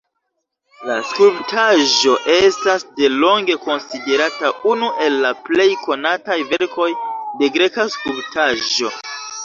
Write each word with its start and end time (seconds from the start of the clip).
La 0.85 0.93
skulptaĵo 1.09 2.15
estas 2.37 2.87
delonge 3.01 3.59
konsiderata 3.67 4.53
unu 4.73 4.91
el 5.07 5.21
la 5.27 5.35
plej 5.53 5.71
konataj 5.87 6.43
verkoj 6.55 6.93
de 7.45 7.55
greka 7.61 7.91
skulptaĵo. 7.99 8.97